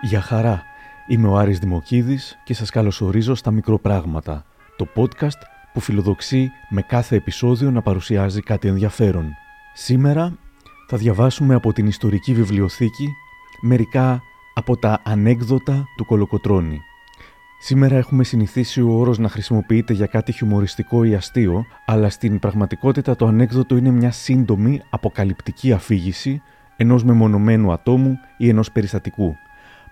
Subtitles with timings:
[0.00, 0.62] Γεια χαρά.
[1.06, 4.44] Είμαι ο Άρης Δημοκίδης και σας καλωσορίζω στα Μικροπράγματα,
[4.76, 5.40] το podcast
[5.72, 9.28] που φιλοδοξεί με κάθε επεισόδιο να παρουσιάζει κάτι ενδιαφέρον.
[9.74, 10.38] Σήμερα
[10.88, 13.08] θα διαβάσουμε από την ιστορική βιβλιοθήκη
[13.60, 14.22] μερικά
[14.54, 16.80] από τα ανέκδοτα του Κολοκοτρώνη.
[17.60, 23.16] Σήμερα έχουμε συνηθίσει ο όρος να χρησιμοποιείται για κάτι χιουμοριστικό ή αστείο, αλλά στην πραγματικότητα
[23.16, 26.42] το ανέκδοτο είναι μια σύντομη αποκαλυπτική αφήγηση
[26.76, 29.36] ενός μεμονωμένου ατόμου ή ενός περιστατικού.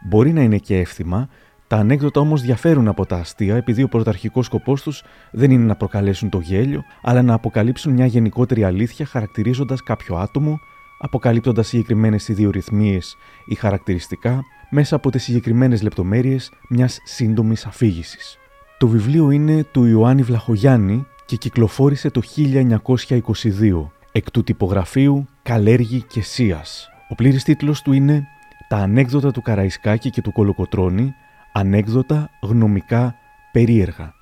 [0.07, 1.29] Μπορεί να είναι και εύθυμα,
[1.67, 5.77] τα ανέκδοτα όμως διαφέρουν από τα αστεία επειδή ο πρωταρχικός σκοπός τους δεν είναι να
[5.77, 10.59] προκαλέσουν το γέλιο, αλλά να αποκαλύψουν μια γενικότερη αλήθεια χαρακτηρίζοντας κάποιο άτομο,
[10.99, 18.39] αποκαλύπτοντας συγκεκριμένες ιδιορυθμίες ή χαρακτηριστικά μέσα από τις συγκεκριμένες λεπτομέρειες μιας σύντομης αφήγησης.
[18.79, 26.23] Το βιβλίο είναι του Ιωάννη Βλαχογιάννη και κυκλοφόρησε το 1922 εκ του τυπογραφείου Καλέργη και
[26.23, 26.89] Σίας.
[27.09, 28.29] Ο πλήρης τίτλος του είναι
[28.75, 31.15] «Τα ανέκδοτα του Καραϊσκάκη και του Κολοκοτρώνη,
[31.53, 33.15] ανέκδοτα γνωμικά
[33.53, 34.15] περίεργα».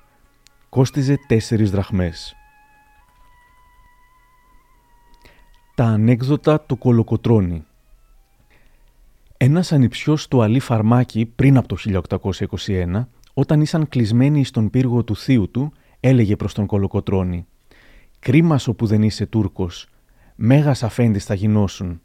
[0.69, 2.35] Κόστιζε τέσσερις δραχμές.
[5.75, 7.65] Τα ανέκδοτα του Κολοκοτρώνη
[9.37, 15.15] Ένας ανιψιός του Αλή Φαρμάκη πριν από το 1821, όταν ήσαν κλεισμένοι στον πύργο του
[15.15, 17.45] θείου του, έλεγε προς τον Κολοκοτρώνη
[18.19, 19.87] «Κρίμα που δεν είσαι Τούρκος,
[20.35, 22.01] μέγας αφέντης θα γινώσουν.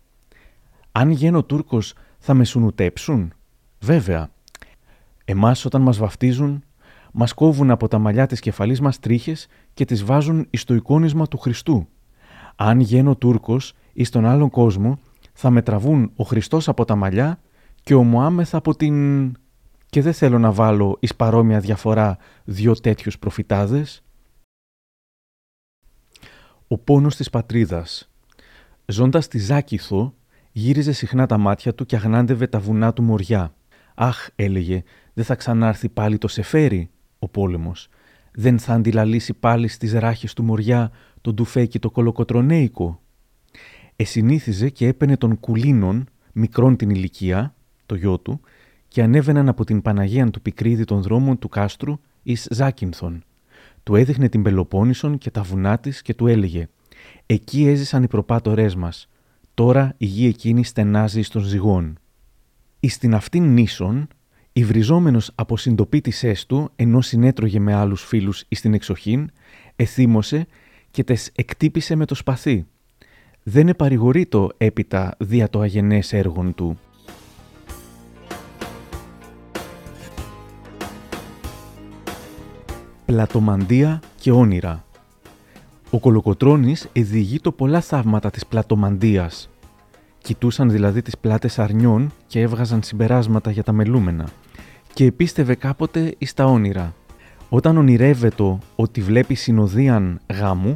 [0.92, 3.33] Αν γίνω Τούρκος θα με σουνουτέψουν;
[3.80, 4.30] Βέβαια.
[5.24, 6.64] Εμάς όταν μας βαφτίζουν,
[7.12, 11.27] μας κόβουν από τα μαλλιά της κεφαλής μας τρίχες και τις βάζουν εις το εικόνισμα
[11.27, 11.88] του Χριστού.
[12.56, 14.98] Αν γίνω Τούρκος ή στον άλλον κόσμο,
[15.33, 17.41] θα με τραβούν ο Χριστός από τα μαλλιά
[17.83, 19.32] και ο Μωάμεθ από την...
[19.91, 24.03] Και δεν θέλω να βάλω εις παρόμοια διαφορά δυο τέτοιους προφητάδες.
[26.69, 28.10] Ο πόνος της πατρίδας
[28.86, 30.14] Ζώντας στη Ζάκηθο,
[30.58, 33.54] γύριζε συχνά τα μάτια του και αγνάντευε τα βουνά του μοριά.
[33.94, 34.82] Αχ, έλεγε,
[35.14, 37.88] δεν θα ξανάρθει πάλι το Σεφέρι, ο πόλεμος.
[38.32, 43.00] Δεν θα αντιλαλήσει πάλι στις ράχες του μοριά τον τουφέκι το κολοκοτρονέικο.
[43.97, 47.54] Εσυνήθιζε και έπαινε τον κουλίνων, μικρόν την ηλικία,
[47.86, 48.41] το γιο του,
[48.88, 53.24] και ανέβαιναν από την Παναγία του πικρίδι των δρόμων του κάστρου εις Ζάκυνθον.
[53.82, 56.68] Του έδειχνε την Πελοπόννησον και τα βουνά της και του έλεγε
[57.26, 59.08] Εκεί έζησαν οι προπάτορές μας.
[59.58, 61.98] Τώρα η γη εκείνη στενάζει στον ζυγόν.
[62.80, 64.08] Εις την αυτήν νήσον,
[64.52, 69.30] υβριζόμενος από συντοπίτησές του, ενώ συνέτρωγε με άλλους φίλους εις την εξοχήν,
[69.76, 70.47] εθύμωσε
[70.91, 72.66] και τες εκτύπησε με το σπαθί.
[73.42, 73.76] Δεν
[74.28, 76.78] το έπειτα δια το αγενές έργον του.
[83.04, 84.88] Πλατομαντία και όνειρα
[85.91, 86.88] ο Κολοκοτρώνης
[87.43, 89.50] το πολλά θαύματα της πλατομαντίας.
[90.19, 94.28] Κοιτούσαν δηλαδή τις πλάτες αρνιών και έβγαζαν συμπεράσματα για τα μελούμενα.
[94.93, 96.94] Και επίστευε κάποτε εις τα όνειρα.
[97.48, 100.75] Όταν ονειρεύεται ότι βλέπει συνοδείαν γάμου,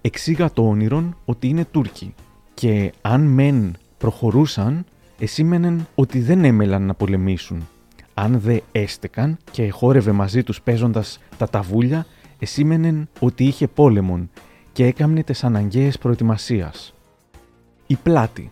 [0.00, 2.14] εξήγα το όνειρον ότι είναι Τούρκοι.
[2.54, 4.84] Και αν μεν προχωρούσαν,
[5.18, 7.68] εσήμενεν ότι δεν έμελαν να πολεμήσουν.
[8.14, 12.06] Αν δε έστεκαν και χόρευε μαζί τους παίζοντας τα ταβούλια,
[12.42, 14.30] εσήμενεν ότι είχε πόλεμον
[14.72, 16.94] και έκαμνε τις αναγκαίες προετοιμασίας.
[17.86, 18.50] Η πλάτη.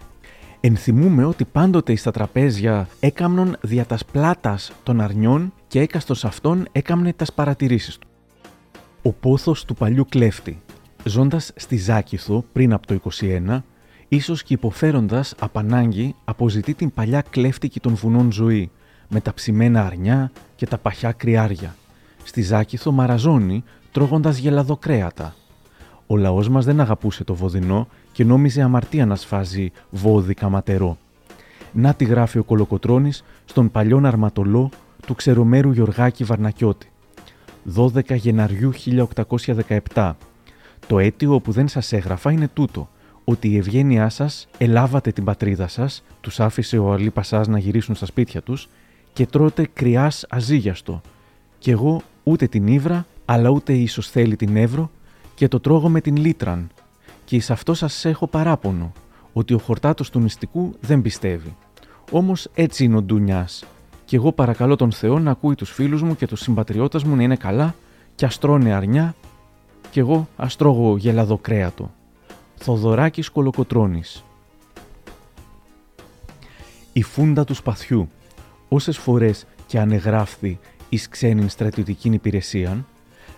[0.61, 7.13] Ενθυμούμε ότι πάντοτε στα τραπέζια έκαμνον δια τας πλάτας των αρνιών και έκαστος αυτών έκαμνε
[7.13, 8.09] τας παρατηρήσεις του.
[9.03, 10.63] Ο πόθος του παλιού κλέφτη.
[11.05, 13.63] Ζώντας στη Ζάκηθο πριν από το 21,
[14.09, 18.71] ίσως και υποφέροντας απανάγκη αποζητεί την παλιά κλέφτικη των βουνών ζωή,
[19.09, 21.75] με τα ψημένα αρνιά και τα παχιά κρυάρια.
[22.31, 25.35] Στη Ζάκηθο μαραζώνει τρώγοντας γελαδοκρέατα.
[26.07, 30.99] Ο λαός μας δεν αγαπούσε το βοδινό και νόμιζε αμαρτία να σφάζει βόδι καματερό.
[31.73, 34.71] Να τη γράφει ο Κολοκοτρώνης στον παλιόν αρματολό
[35.07, 36.91] του ξερομέρου Γιωργάκη Βαρνακιώτη.
[37.77, 38.73] 12 Γεναριού
[39.95, 40.13] 1817.
[40.87, 42.89] Το αίτιο που δεν σας έγραφα είναι τούτο,
[43.25, 47.95] ότι η ευγένειά σας ελάβατε την πατρίδα σας, τους άφησε ο Αλή Πασάς να γυρίσουν
[47.95, 48.69] στα σπίτια τους
[49.13, 51.01] και τρώτε κρυάς αζίγιαστο.
[51.59, 54.91] Κι εγώ ούτε την ύβρα αλλά ούτε ίσως θέλει την Εύρο
[55.35, 56.71] και το τρώγω με την Λίτραν.
[57.25, 58.93] Και εις αυτό σας έχω παράπονο,
[59.33, 61.57] ότι ο χορτάτος του μυστικού δεν πιστεύει.
[62.11, 63.65] Όμως έτσι είναι ο Ντουνιάς.
[64.05, 67.23] Και εγώ παρακαλώ τον Θεό να ακούει τους φίλους μου και τους συμπατριώτες μου να
[67.23, 67.75] είναι καλά
[68.15, 69.15] και αστρώνε αρνιά
[69.91, 71.91] και εγώ αστρώγω γελαδοκρέατο.
[72.57, 74.25] Θοδωράκης Κολοκοτρώνης
[76.93, 78.09] Η φούντα του σπαθιού
[78.69, 80.59] Όσες φορές και ανεγράφθη
[80.91, 82.87] εις ξένην στρατιωτικήν υπηρεσίαν,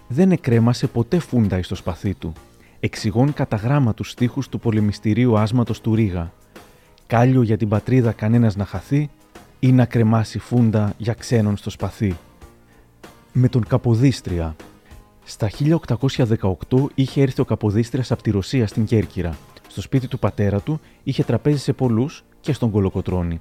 [0.08, 2.32] δεν εκρέμασε ποτέ φούντα εις το σπαθί του,
[2.80, 4.14] εξηγών κατά γράμμα τους
[4.48, 6.32] του πολεμιστηρίου άσματος του Ρίγα.
[7.06, 9.10] Κάλιο για την πατρίδα κανένας να χαθεί,
[9.64, 12.16] ή να κρεμάσει φούντα για ξένον στο σπαθί.
[13.32, 14.56] Με τον Καποδίστρια.
[15.24, 15.50] Στα
[16.68, 19.36] 1818 είχε έρθει ο Καποδίστριας από τη Ρωσία στην Κέρκυρα.
[19.68, 23.40] Στο σπίτι του πατέρα του είχε τραπέζι σε πολλούς και στον Κολοκοτρόνη.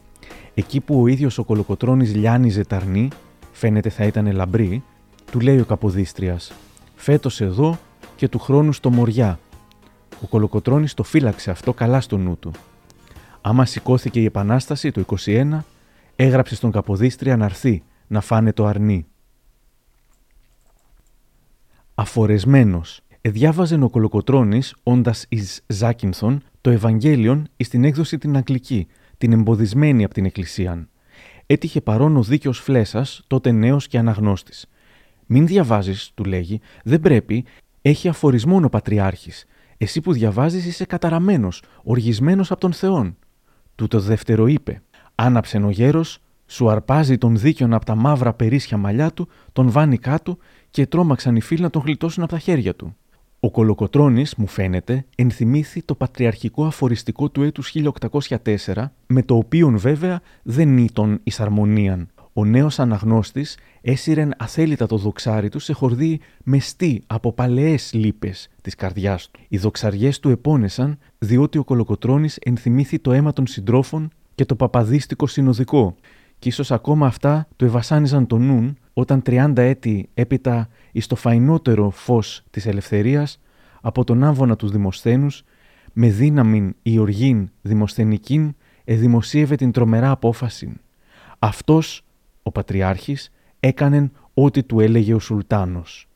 [0.54, 3.08] Εκεί που ο ίδιος ο Κολοκοτρόνη λιάνιζε ταρνή,
[3.52, 4.84] φαίνεται θα ήταν λαμπρή,
[5.32, 6.52] του λέει ο Καποδίστριας:
[6.96, 7.80] Φέτος εδώ
[8.16, 9.40] και του χρόνου στο Μοριά.
[10.24, 12.52] Ο Κολοκοτρόνη το φύλαξε αυτό καλά στο νου του.
[13.42, 15.58] Άμα σηκώθηκε η Επανάσταση το 21,
[16.16, 19.06] έγραψε στον Καποδίστρια να έρθει να φάνε το αρνί.
[21.96, 28.88] Αφορεσμένος, εδιάβαζε ο Κολοκοτρώνης, όντας εις Ζάκυνθον, το Ευαγγέλιον εις την έκδοση την Αγγλική,
[29.18, 30.91] την εμποδισμένη από την Εκκλησίαν.
[31.46, 34.66] Έτυχε παρόν ο δίκαιος Φλέσας, τότε νέος και αναγνώστης.
[35.26, 37.46] «Μην διαβάζεις», του λέγει, «δεν πρέπει,
[37.82, 39.46] έχει αφορισμόν ο Πατριάρχης.
[39.78, 43.18] Εσύ που διαβάζεις είσαι καταραμένος, οργισμένος από τον Θεόν».
[43.76, 44.82] Τούτο δεύτερο είπε,
[45.16, 49.98] Άναψε ο γέρος, σου αρπάζει τον δίκαιον από τα μαύρα περίσσια μαλλιά του, τον βάνει
[49.98, 50.38] κάτω
[50.70, 52.96] και τρόμαξαν οι φίλοι να τον γλιτώσουν από τα χέρια του.
[53.44, 57.74] Ο Κολοκοτρώνης, μου φαίνεται, ενθυμήθη το πατριαρχικό αφοριστικό του έτους
[58.30, 62.10] 1804, με το οποίο βέβαια δεν ήταν εις αρμονίαν.
[62.34, 68.76] Ο νέος αναγνώστης έσυρεν αθέλητα το δοξάρι του σε χορδί μεστή από παλαιές λύπες της
[68.76, 69.40] καρδιάς του.
[69.48, 75.28] Οι δοξαριές του επώνεσαν, διότι ο Κολοκοτρώνης ενθυμήθη το αίμα των συντρόφων και το παπαδίστικο
[75.28, 75.96] συνοδικό.
[76.42, 81.90] Και ίσως ακόμα αυτά του ευασάνιζαν το νουν όταν 30 έτη έπειτα εις το φαϊνότερο
[81.90, 83.40] φως της ελευθερίας
[83.82, 85.44] από τον άμβονα τους Δημοσθένους
[85.94, 90.74] με δύναμην η οργήν Δημοσθενικήν εδημοσίευε την τρομερά απόφαση.
[91.40, 92.04] Αυτός,
[92.44, 96.08] ο Πατριάρχης, έκανεν ό,τι του έλεγε ο Σουλτάνος.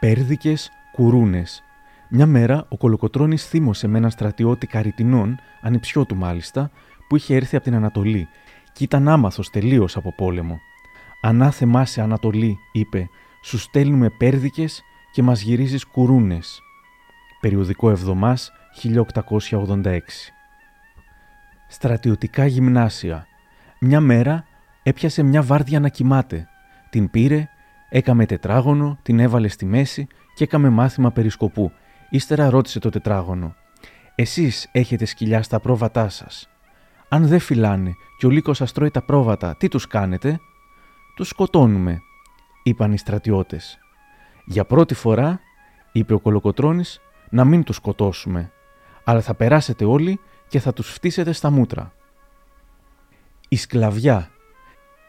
[0.00, 1.62] Πέρδικες κουρούνες.
[2.08, 6.70] Μια μέρα ο Κολοκοτρώνης θύμωσε με έναν στρατιώτη καριτινών, ανιψιό του μάλιστα,
[7.08, 8.28] που είχε έρθει από την Ανατολή
[8.72, 10.60] και ήταν άμαθος τελείως από πόλεμο.
[11.22, 13.08] «Ανάθεμά σε Ανατολή», είπε,
[13.44, 14.82] «σου στέλνουμε πέρδικες
[15.12, 16.60] και μας γυρίζεις κουρούνες».
[17.40, 18.52] Περιοδικό Εβδομάς
[18.82, 20.32] 1886
[21.68, 23.26] Στρατιωτικά γυμνάσια
[23.80, 24.44] Μια μέρα
[24.82, 26.48] έπιασε μια βάρδια να κοιμάται.
[26.90, 27.48] Την πήρε
[27.88, 31.72] Έκαμε τετράγωνο, την έβαλε στη μέση και έκαμε μάθημα περισκοπού.
[32.10, 33.54] Ύστερα ρώτησε το τετράγωνο.
[34.14, 36.48] Εσείς έχετε σκυλιά στα πρόβατά σας.
[37.08, 40.40] Αν δεν φυλάνε και ο λύκος σας τρώει τα πρόβατα, τι τους κάνετε;
[41.16, 42.00] Τους σκοτώνουμε,
[42.62, 43.78] είπαν οι στρατιώτες.
[44.44, 45.40] Για πρώτη φορά,
[45.92, 46.84] είπε ο Κολοκοτρόνη,
[47.30, 48.52] να μην τους σκοτώσουμε.
[49.04, 51.92] Αλλά θα περάσετε όλοι και θα τους φτύσετε στα μούτρα.
[53.48, 54.30] Η σκλαβιά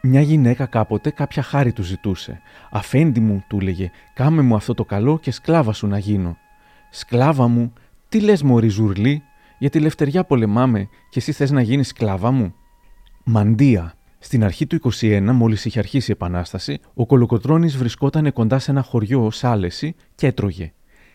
[0.02, 2.40] μια γυναίκα κάποτε κάποια χάρη του ζητούσε.
[2.70, 6.36] Αφέντη μου, του έλεγε, κάμε μου αυτό το καλό και σκλάβα σου να γίνω.
[6.90, 7.72] Σκλάβα μου,
[8.08, 9.22] τι λες μωρή ζουρλή,
[9.58, 12.54] για τη λευτεριά πολεμάμε και εσύ θες να γίνεις σκλάβα μου;
[13.24, 13.92] Μαντία.
[14.18, 18.82] Στην αρχή του 21, μόλις είχε αρχίσει η Επανάσταση, ο Κολοκοτρώνης βρισκόταν κοντά σε ένα
[18.82, 20.72] χωριό ως άλεση και έτρωγε.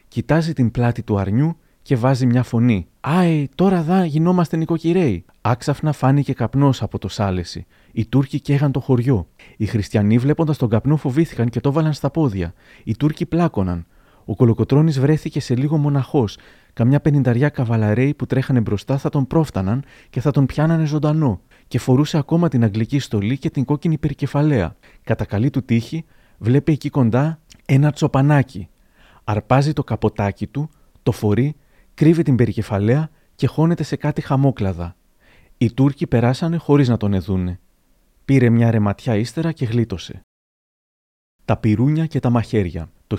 [0.07, 2.87] Κοιτάζει την πλάτη του αρνιού και βάζει μια φωνή.
[2.99, 5.25] Άι, τώρα δα γινόμαστε νοικοκυρέοι.
[5.41, 7.65] Άξαφνα φάνηκε καπνός από το σάλεση.
[7.91, 9.27] Οι Τούρκοι καίγαν το χωριό.
[9.57, 12.53] Οι χριστιανοί βλέποντας τον καπνό φοβήθηκαν και το βάλαν στα πόδια.
[12.83, 13.85] Οι Τούρκοι πλάκωναν.
[14.25, 16.37] Ο Κολοκοτρόνη βρέθηκε σε λίγο μοναχός.
[16.73, 21.41] Καμιά πενινταριά καβαλαρέοι που τρέχανε μπροστά θα τον πρόφταναν και θα τον πιάνανε ζωντανό.
[21.67, 24.75] Και φορούσε ακόμα την αγγλική στολή και την κόκκινη περικεφαλαία.
[25.03, 26.05] Κατά καλή του τύχη,
[26.37, 28.67] βλέπει εκεί κοντά ένα τσοπανάκι.
[29.23, 30.69] Αρπάζει το καποτάκι του,
[31.03, 31.55] το φορεί
[31.93, 34.95] κρύβει την περικεφαλαία και χώνεται σε κάτι χαμόκλαδα.
[35.57, 37.59] Οι Τούρκοι περάσανε χωρίς να τον εδούνε.
[38.25, 40.21] Πήρε μια ρεματιά ύστερα και γλίτωσε.
[41.45, 42.91] Τα πυρούνια και τα μαχαίρια.
[43.07, 43.17] Το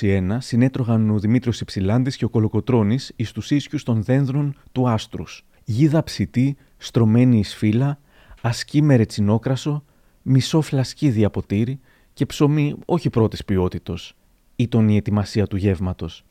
[0.00, 5.44] 1821 συνέτρωγαν ο Δημήτριος Υψηλάντης και ο Κολοκοτρώνης εις τους ίσιους των δένδρων του άστρους.
[5.64, 7.98] Γίδα ψητή, στρωμένη εις φύλλα,
[8.40, 9.84] ασκή με ρετσινόκρασο,
[10.22, 11.80] μισό φλασκίδι από τύρι
[12.12, 14.16] και ψωμί όχι πρώτης ποιότητος.
[14.56, 16.24] Ήταν η ετοιμασία του γεύματος.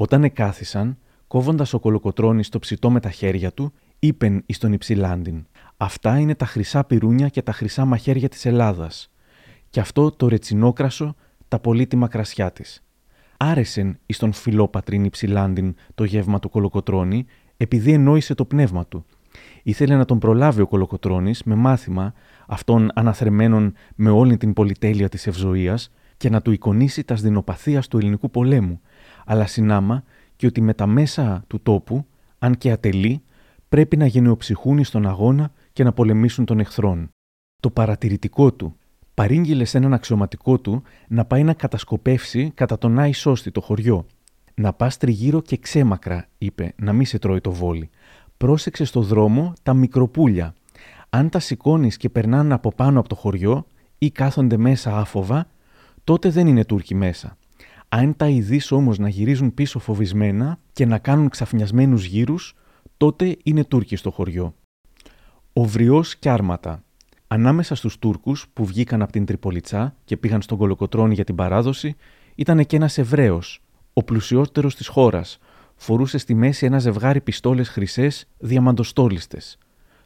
[0.00, 5.46] Όταν εκάθισαν, κόβοντας ο κολοκοτρόνη το ψητό με τα χέρια του, είπεν εις τον Υψηλάντιν:
[5.76, 9.10] Αυτά είναι τα χρυσά πυρούνια και τα χρυσά μαχαίρια της Ελλάδας.
[9.70, 11.14] Και αυτό το ρετσινόκρασο,
[11.48, 12.84] τα πολύτιμα κρασιά της.
[13.36, 17.26] Άρεσεν εις τον φιλόπατριν Υψηλάντιν το γεύμα του κολοκοτρόνη,
[17.56, 19.04] επειδή ενόησε το πνεύμα του.
[19.62, 22.14] Ήθελε να τον προλάβει ο κολοκοτρόνη με μάθημα
[22.46, 25.78] αυτών αναθρεμένων με όλη την πολυτέλεια της ευζοία
[26.20, 28.80] και να του εικονίσει τα σδηνοπαθία του ελληνικού πολέμου,
[29.24, 30.04] αλλά συνάμα
[30.36, 32.06] και ότι με τα μέσα του τόπου,
[32.38, 33.22] αν και ατελεί,
[33.68, 37.10] πρέπει να γενναιοψυχούν στον αγώνα και να πολεμήσουν τον εχθρόν.
[37.60, 38.76] Το παρατηρητικό του,
[39.14, 44.06] παρήγγειλε σε έναν αξιωματικό του να πάει να κατασκοπεύσει κατά τον Άι Σώστη το χωριό.
[44.54, 47.90] Να πας τριγύρω και ξέμακρα, είπε, να μην σε τρώει το βόλι.
[48.36, 50.54] Πρόσεξε στο δρόμο τα μικροπούλια.
[51.10, 53.66] Αν τα σηκώνεις και περνάνε από πάνω από το χωριό
[53.98, 55.46] ή κάθονται μέσα άφοβα,
[56.10, 57.36] τότε δεν είναι Τούρκοι μέσα.
[57.88, 62.54] Αν τα ειδεί όμως να γυρίζουν πίσω φοβισμένα και να κάνουν ξαφνιασμένους γύρους,
[62.96, 64.54] τότε είναι Τούρκοι στο χωριό.
[65.52, 66.82] Ο βριός και άρματα.
[67.26, 71.96] Ανάμεσα στους Τούρκους που βγήκαν από την Τριπολιτσά και πήγαν στον Κολοκοτρόνη για την παράδοση,
[72.34, 73.62] ήταν και ένας Εβραίος,
[73.92, 75.38] ο πλουσιότερος της χώρας.
[75.76, 79.58] Φορούσε στη μέση ένα ζευγάρι πιστόλες χρυσές διαμαντοστόλιστες.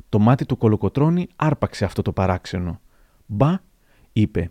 [0.09, 2.81] Το μάτι του Κολοκοτρόνη άρπαξε αυτό το παράξενο.
[3.27, 3.59] Μπα,
[4.13, 4.51] είπε.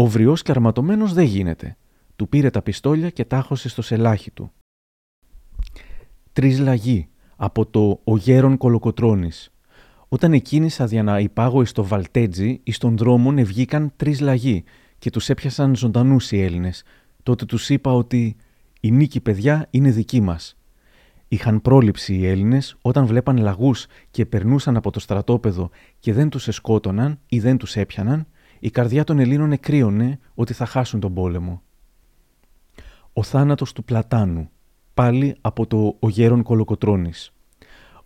[0.00, 1.76] Ο βριός και αρματωμένος δεν γίνεται.
[2.16, 4.52] Του πήρε τα πιστόλια και τάχωσε στο σελάχι του.
[6.32, 9.52] Τρει λαγοί από το «Ο γέρον Κολοκοτρώνης».
[10.08, 14.64] Όταν εκκίνησα για να υπάγω στο Βαλτέτζι, εις των δρόμων ευγήκαν τρει λαγοί
[14.98, 16.82] και τους έπιασαν ζωντανούς οι Έλληνες.
[17.22, 18.36] Τότε τους είπα ότι
[18.80, 20.56] η νίκη, παιδιά, είναι δική μας.
[21.28, 26.48] Είχαν πρόληψη οι Έλληνες όταν βλέπαν λαγούς και περνούσαν από το στρατόπεδο και δεν τους
[26.48, 28.26] εσκότωναν ή δεν τους έπιαναν,
[28.58, 31.62] η καρδιά των Ελλήνων εκρύωνε ότι θα χάσουν τον πόλεμο.
[33.12, 34.50] Ο θάνατος του Πλατάνου,
[34.94, 37.32] πάλι από το «Ο γέρον Κολοκοτρώνης».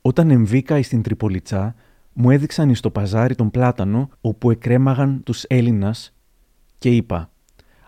[0.00, 1.75] Όταν εμβήκα στην Τριπολιτσά,
[2.12, 6.14] μου έδειξαν εις το παζάρι τον πλάτανο όπου εκρέμαγαν τους Έλληνας
[6.78, 7.30] και είπα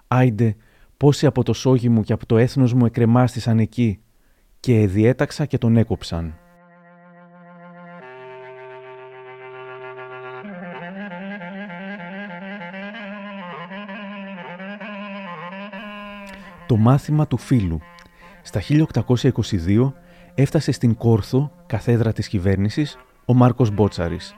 [0.09, 0.57] «Άιντε,
[0.97, 3.99] πόσοι από το σόγι μου και από το έθνος μου εκρεμάστησαν εκεί»
[4.61, 6.35] και διέταξα και τον έκοψαν.
[16.75, 17.81] Το μάθημα του φίλου.
[18.43, 19.93] Στα 1822
[20.35, 24.35] έφτασε στην Κόρθο, καθέδρα της κυβέρνησης, ο Μάρκος Μπότσαρης.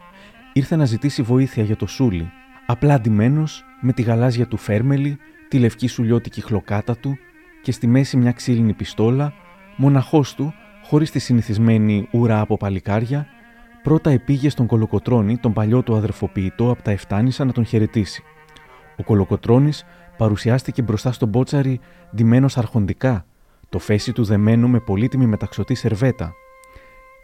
[0.53, 2.31] Ήρθε να ζητήσει βοήθεια για το Σούλι,
[2.67, 7.17] απλά ντυμένος, με τη γαλάζια του φέρμελη, τη λευκή σουλιώτικη χλοκάτα του
[7.63, 9.33] και στη μέση μια ξύλινη πιστόλα,
[9.77, 13.27] μοναχός του, χωρίς τη συνηθισμένη ουρά από παλικάρια,
[13.83, 18.23] πρώτα επήγε στον Κολοκοτρώνη, τον παλιό του αδερφοποιητό από τα Εφτάνησα, να τον χαιρετήσει.
[18.97, 19.85] Ο Κολοκοτρώνης
[20.17, 21.81] παρουσιάστηκε μπροστά στον Μπότσαρη
[22.17, 23.27] ντυμένος αρχοντικά,
[23.69, 26.33] το φέση του δεμένο με πολύτιμη μεταξωτή σερβέτα,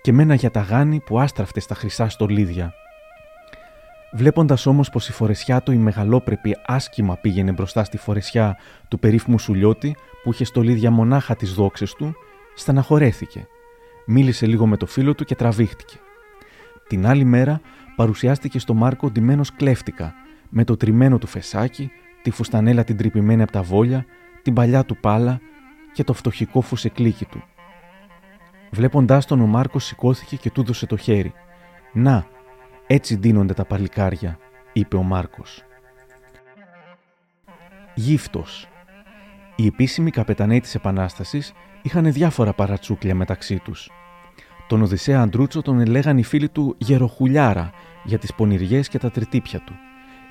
[0.02, 2.72] και με ένα γιαταγάνι που άστραφτε στα χρυσά στολίδια.
[4.14, 8.56] Βλέποντας όμως πως η φορεσιά του η μεγαλόπρεπη άσχημα πήγαινε μπροστά στη φορεσιά
[8.88, 12.14] του περίφημου Σουλιώτη που είχε στολίδια μονάχα τις δόξες του,
[12.54, 13.46] στεναχωρέθηκε.
[14.06, 15.96] Μίλησε λίγο με το φίλο του και τραβήχτηκε.
[16.88, 17.60] Την άλλη μέρα
[17.96, 20.14] παρουσιάστηκε στο Μάρκο ντυμένος κλέφτικα,
[20.48, 21.90] με το τριμμένο του φεσάκι,
[22.22, 24.06] τη φουστανέλα την τρυπημένη από τα βόλια,
[24.42, 25.40] την παλιά του πάλα
[25.92, 27.42] και το φτωχικό φουσεκλίκι του.
[28.70, 31.32] Βλέποντάς τον, ο Μάρκο σηκώθηκε και του δώσε το χέρι.
[31.92, 32.26] Να,
[32.86, 34.38] έτσι ντύνονται τα παλικάρια,
[34.72, 35.64] είπε ο Μάρκος.
[37.94, 38.68] Γύφτος.
[39.56, 41.52] Οι επίσημοι καπεταναίοι της Επανάστασης
[41.82, 43.90] είχαν διάφορα παρατσούκλια μεταξύ τους.
[44.68, 47.70] Τον Οδυσσέα Αντρούτσο τον λέγανε οι φίλοι του Γεροχουλιάρα
[48.04, 49.72] για τις πονηριές και τα τριτύπια του.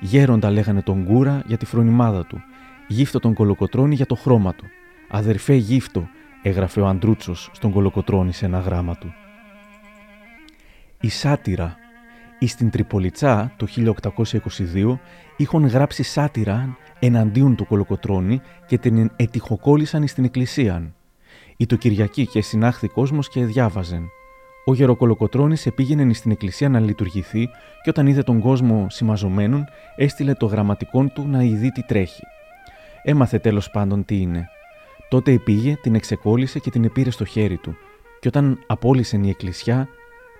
[0.04, 2.42] Γέροντα λέγανε τον Κούρα για τη φρονιμάδα του.
[2.88, 4.64] Γύφτο τον Κολοκοτρώνη για το χρώμα του.
[5.08, 6.08] Αδερφέ γύφτο,
[6.42, 9.12] έγραφε ο Αντρούτσος στον Κολοκοτρώνη σε ένα γράμμα του.
[11.00, 11.76] Η σάτυρα.
[12.38, 14.98] Εις στην Τριπολιτσά το 1822
[15.36, 20.94] είχαν γράψει σάτυρα εναντίον του Κολοκοτρώνη και την ετυχοκόλλησαν στην εκκλησία.
[21.56, 24.08] Η το Κυριακή και συνάχθη κόσμος και διάβαζεν.
[24.64, 27.48] Ο Γεροκολοκοτρώνης επήγαινε στην εκκλησία να λειτουργηθεί
[27.82, 29.64] και όταν είδε τον κόσμο σημαζομένον,
[29.96, 32.22] έστειλε το γραμματικόν του να ειδεί τι τρέχει.
[33.02, 34.48] Έμαθε τέλος πάντων τι είναι.
[35.08, 37.76] Τότε επήγε, την εξεκόλλησε και την επήρε στο χέρι του,
[38.20, 39.88] και όταν απόλυσε η εκκλησιά,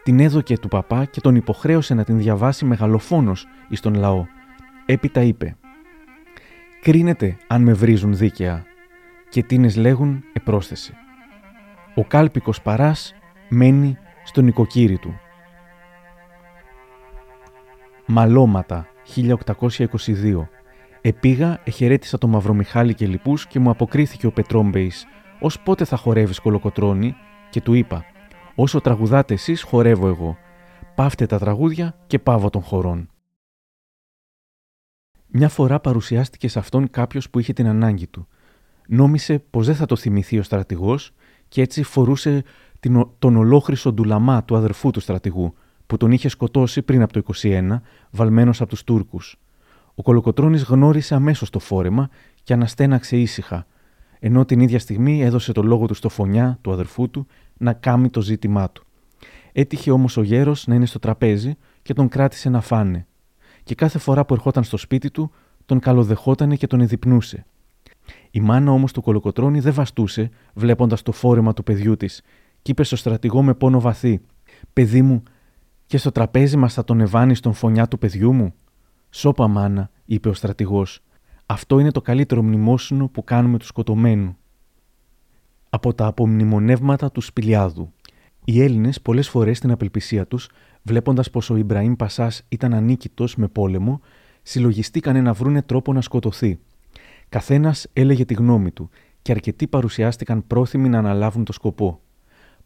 [0.03, 4.27] την έδωκε του παπά και τον υποχρέωσε να την διαβάσει μεγαλοφόνος εις τον λαό.
[4.87, 5.57] Έπειτα είπε:
[6.83, 8.65] Κρίνεται αν με βρίζουν δίκαια.
[9.29, 10.93] Και τίνες λέγουν επρόσθεση.
[11.95, 13.15] Ο κάλπικος παράς
[13.49, 15.21] μένει στον νοικοκύρη του.
[18.07, 18.87] Μαλώματα
[19.17, 20.49] 1822
[21.01, 25.07] Επήγα, εχαιρέτησα τον Μαυρομιχάλη και λοιπούς και μου αποκρίθηκε ο Πετρόμπεϊς,
[25.41, 27.15] ως πότε θα χορεύεις κολοκοτρόνη,
[27.51, 28.05] και του είπα:
[28.55, 30.37] Όσο τραγουδάτε εσείς, χορεύω εγώ.
[30.95, 33.11] Πάυτε τα τραγούδια και πάβω των χωρών.
[35.27, 38.29] Μια φορά παρουσιάστηκε σε αυτόν κάποιος που είχε την ανάγκη του.
[38.87, 41.13] Νόμισε πως δεν θα το θυμηθεί ο στρατηγός
[41.49, 42.45] και έτσι φορούσε
[43.19, 45.55] τον ολόχρυσο ντουλαμά του αδερφού του στρατηγού,
[45.87, 49.39] που τον είχε σκοτώσει πριν από το 21, βαλμένος από τους Τούρκους.
[49.95, 52.09] Ο Κολοκοτρόνη γνώρισε αμέσως το φόρεμα
[52.43, 53.67] και αναστέναξε ήσυχα,
[54.19, 58.09] ενώ την ίδια στιγμή έδωσε το λόγο του στο φωνιά του αδερφού του να κάμει
[58.09, 58.85] το ζήτημά του.
[59.53, 63.07] Έτυχε όμως ο γέρος να είναι στο τραπέζι και τον κράτησε να φάνε.
[63.65, 65.31] Και κάθε φορά που ερχόταν στο σπίτι του,
[65.67, 67.45] τον καλοδεχότανε και τον εδειπνούσε.
[68.31, 72.23] Η μάνα όμως του κολοκοτρόνη δεν βαστούσε, βλέποντας το φόρεμα του παιδιού της,
[72.63, 74.21] και είπε στο στρατηγό με πόνο βαθύ:
[74.73, 75.23] Παιδί μου,
[75.87, 78.55] και στο τραπέζι μας θα τον ευάνει στον φωνιά του παιδιού μου.
[79.11, 81.01] Σώπα, μάνα, είπε ο στρατηγός.
[81.47, 84.37] Αυτό είναι το καλύτερο μνημόσυνο που κάνουμε του σκοτωμένου.
[85.69, 87.93] Από τα απομνημονεύματα του Σπηλιάδου.
[88.45, 90.51] Οι Έλληνες πολλές φορές στην απελπισία τους,
[90.83, 94.01] βλέποντας πως ο Ιμπραήμ Πασάς ήταν ανίκητος με πόλεμο,
[94.43, 96.59] συλλογιστήκανε να βρούνε τρόπο να σκοτωθεί.
[97.29, 98.91] Καθένας έλεγε τη γνώμη του
[99.23, 102.01] και αρκετοί παρουσιάστηκαν πρόθυμοι να αναλάβουν το σκοπό.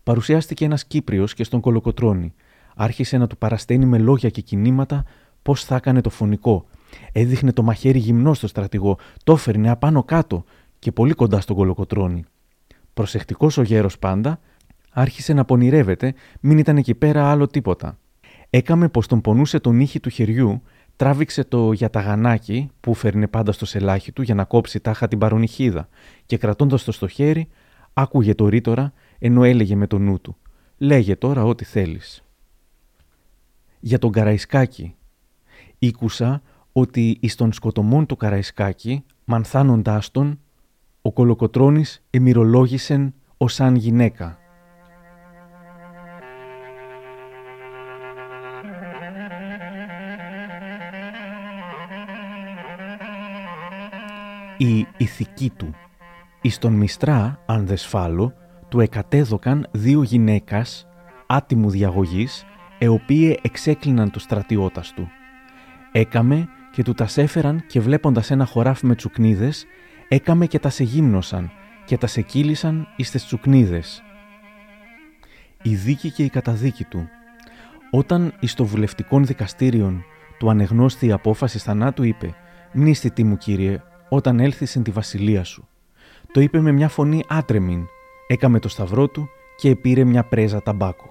[0.07, 2.35] Παρουσιάστηκε ένας Κύπριος και στον Κολοκοτρόνη.
[2.77, 5.05] Άρχισε να του παρασταίνει με λόγια και κινήματα
[5.43, 6.67] πώς θα έκανε το φωνικό.
[7.13, 10.45] Έδειχνε το μαχαίρι γυμνό στο στρατηγό, το έφερνε απάνω κάτω
[10.79, 12.25] και πολύ κοντά στον Κολοκοτρόνη.
[12.95, 14.41] Προσεκτικός ο γέρος πάντα,
[14.91, 17.99] άρχισε να πονηρεύεται, μην ήταν εκεί πέρα άλλο τίποτα.
[18.51, 20.63] Έκαμε πως τον πονούσε τον ήχη του χεριού
[20.97, 25.89] τράβηξε το γιαταγανάκι που φέρνε πάντα στο σελάχι του για να κόψει τάχα την παρονυχίδα
[26.27, 27.49] και κρατώντας το στο χέρι
[27.93, 30.37] άκουγε το ρήτορα ενώ έλεγε με το νου του
[30.79, 32.25] «Λέγε τώρα ό,τι θέλεις».
[33.81, 34.95] Για τον Καραϊσκάκη
[35.79, 36.43] Ήκουσα
[36.73, 40.41] ότι εις τον σκοτωμόν του Καραϊσκάκη, μανθάνοντάς τον,
[41.03, 44.39] ο Κολοκοτρώνης εμυρολόγησεν ως σαν γυναίκα.
[54.59, 55.75] η ηθική του.
[56.41, 58.33] Εις τον Μιστρά, αν δε σφάλω,
[58.69, 60.87] του εκατέδωκαν δύο γυναίκας
[61.27, 62.45] άτιμου διαγωγής,
[62.79, 65.09] εοπίε εξέκλειναν του στρατιώτας του.
[65.93, 69.67] Έκαμε και του τας έφεραν και βλέποντας ένα χωράφι με τσουκνίδες,
[70.09, 71.51] έκαμε και τας σε γύμνωσαν
[71.85, 74.03] και τας σε κύλησαν εις τες τσουκνίδες.
[75.63, 77.09] Η δίκη και η καταδίκη του.
[77.91, 80.05] Όταν εις το βουλευτικών δικαστήριον
[80.39, 82.35] του ανεγνώστη η απόφαση θανάτου είπε
[82.73, 85.69] «Μνήστη μου κύριε, όταν έλθεις στην τη βασιλεία σου.
[86.33, 87.87] Το είπε με μια φωνή άτρεμην,
[88.27, 91.11] έκαμε το σταυρό του και επήρε μια πρέζα ταμπάκο.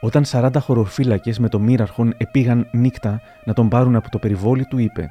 [0.00, 4.78] Όταν 40 χωροφύλακε με το μοίραρχον επήγαν νύχτα να τον πάρουν από το περιβόλι του,
[4.78, 5.10] είπε: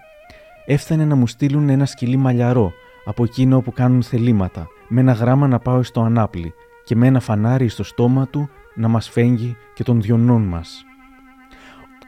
[0.65, 2.71] Έφτανε να μου στείλουν ένα σκυλί μαλλιαρό
[3.06, 6.53] από εκείνο που κάνουν θελήματα, με ένα γράμμα να πάω στο ανάπλη
[6.84, 10.86] και με ένα φανάρι στο στόμα του να μας φέγγει και των διονών μας.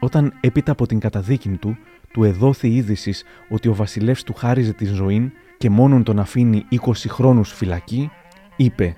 [0.00, 1.76] Όταν έπειτα από την καταδίκη του,
[2.12, 6.92] του εδόθη είδησης ότι ο βασιλεύς του χάριζε τη ζωή και μόνον τον αφήνει 20
[7.08, 8.10] χρόνους φυλακή,
[8.56, 8.96] είπε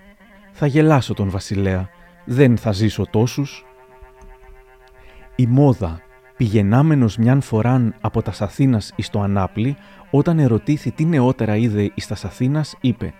[0.52, 1.88] «Θα γελάσω τον βασιλέα,
[2.24, 3.64] δεν θα ζήσω τόσους».
[5.36, 6.00] Η μόδα,
[6.36, 9.76] πηγενάμενος μιαν φοράν από τας Αθήνας εις το Ανάπλη,
[10.10, 13.14] όταν ερωτήθη τι νεότερα είδε εις τας Αθήνας, είπε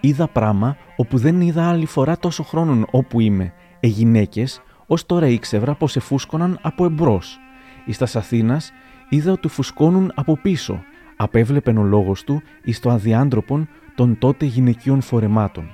[0.00, 5.26] «Είδα πράμα όπου δεν είδα άλλη φορά τόσο χρόνων όπου είμαι, ε γυναίκες, ως τώρα
[5.26, 7.38] ήξευρα πως εφούσκωναν από εμπρός.
[7.84, 8.72] Εις τας Αθήνας
[9.08, 10.82] είδα ότι φουσκώνουν από πίσω.
[11.16, 15.70] Απέβλεπεν ο λόγος του εις το αδιάντροπον των τότε γυναικείων φορεμάτων.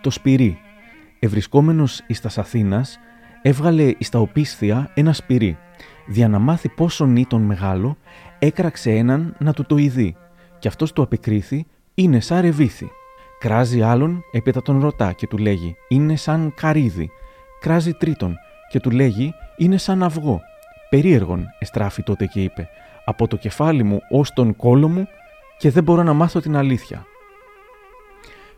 [0.00, 0.58] Το σπυρί,
[1.18, 2.98] ευρισκόμενος εις τας Αθήνας,
[3.42, 5.58] έβγαλε εις τα οπίσθια ένα σπυρί.
[6.06, 7.96] Δια να μάθει πόσον ήταν μεγάλο,
[8.38, 10.16] έκραξε έναν να του το ειδεί.
[10.58, 12.90] Και αυτός του απεκρίθη, είναι σαν ρεβίθι.
[13.38, 17.10] Κράζει άλλον, έπειτα τον ρωτά και του λέγει, είναι σαν καρύδι.
[17.60, 18.36] Κράζει τρίτον
[18.70, 20.40] και του λέγει, είναι σαν αυγό.
[20.90, 22.68] Περίεργον, εστράφη τότε και είπε,
[23.04, 25.06] από το κεφάλι μου ως τον κόλο μου
[25.60, 27.06] και δεν μπορώ να μάθω την αλήθεια.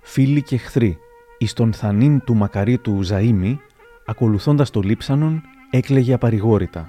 [0.01, 0.99] Φίλοι και εχθροί,
[1.38, 3.57] εις τον θανίν του μακαρίτου Ζαΐμι,
[4.07, 6.88] ακολουθώντας το λείψανον, έκλαιγε απαρηγόρητα.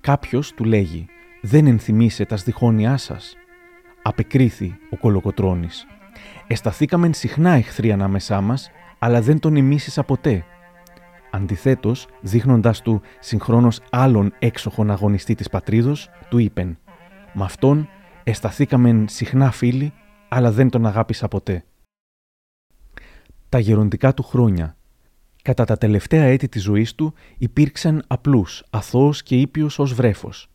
[0.00, 1.06] Κάποιος του λέγει
[1.40, 3.36] «Δεν ενθυμίσε τα σδιχόνια σας».
[4.02, 5.86] Απεκρίθη ο κολοκοτρώνης.
[6.46, 10.44] «Εσταθήκαμεν συχνά εχθροί ανάμεσά μας, αλλά δεν τον ημίσισα ποτέ.
[11.30, 16.78] Αντιθέτως, δείχνοντα του συγχρόνως άλλον έξοχον αγωνιστή της πατρίδος, του είπεν:
[17.32, 17.88] «Μ' αυτόν
[18.24, 19.92] εσταθήκαμεν συχνά φίλοι,
[20.28, 21.64] αλλά δεν τον αγάπησα ποτέ».
[23.48, 24.76] Τα γεροντικά του χρόνια.
[25.42, 30.50] Κατά τα τελευταία έτη της ζωής του υπήρξαν απλούς, αθώος και ήπιος ως βρέφος.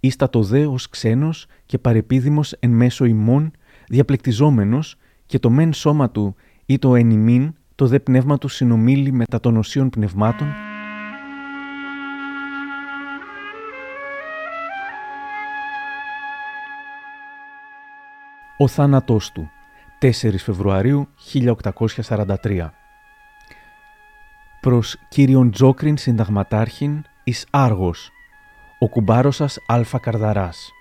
[0.00, 3.50] Ίστατο δε ως ξένος και παρεπίδημος εν μέσω ημών,
[3.88, 6.34] διαπλεκτιζόμενος και το μεν σώμα του
[6.66, 10.48] ή το εν ημίν το δε πνεύμα του συνομίλει μετά των οσίων πνευμάτων
[18.60, 19.50] Ο θάνατός του
[20.00, 22.68] 4 Φεβρουαρίου 1843
[24.60, 28.10] Προς κύριον Τζόκριν συνταγματάρχην εις Άργος
[28.78, 30.72] ο κουμπάρος σας Αλφα Καρδαράς.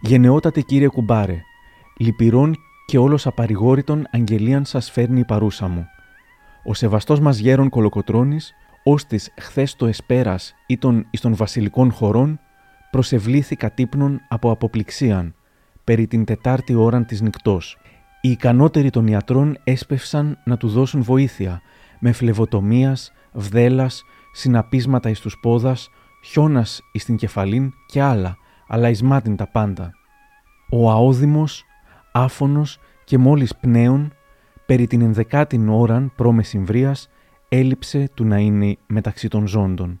[0.00, 1.40] Γενναιότατε κύριε κουμπάρε,
[1.98, 5.86] λυπηρών και όλος απαρηγόρητον αγγελίαν σας φέρνει η παρούσα μου.
[6.64, 8.54] Ο σεβαστός μας γέρον Κολοκοτρώνης,
[8.84, 12.40] ώστις χθες το εσπέρας ήταν εις των βασιλικών χωρών,
[12.90, 15.34] προσευλήθη κατύπνων από αποπληξίαν,
[15.88, 17.78] περί την τετάρτη ώραν της νυχτός.
[18.20, 21.60] Οι ικανότεροι των ιατρών έσπευσαν να του δώσουν βοήθεια,
[21.98, 25.90] με φλεβοτομίας, βδέλας, συναπίσματα εις τους πόδας,
[26.24, 28.36] χιόνας εις την κεφαλήν και άλλα,
[28.68, 29.90] αλλά εις μάτιν τα πάντα.
[30.70, 31.64] Ο αόδημος,
[32.12, 34.12] άφωνος και μόλις πνέων,
[34.66, 37.08] περί την ενδεκάτην ώραν προμεσημβρίας,
[37.48, 40.00] έλειψε του να είναι μεταξύ των ζώντων.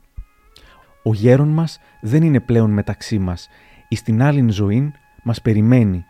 [1.02, 3.48] Ο γέρον μας δεν είναι πλέον μεταξύ μας,
[3.88, 4.92] εις την άλλην ζωήν
[5.22, 6.06] μας περιμένει